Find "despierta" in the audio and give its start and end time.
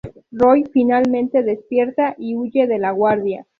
1.43-2.15